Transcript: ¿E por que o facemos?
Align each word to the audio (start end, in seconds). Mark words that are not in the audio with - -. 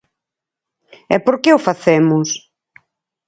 ¿E 1.15 1.17
por 1.25 1.35
que 1.41 1.49
o 1.57 1.63
facemos? 1.67 2.29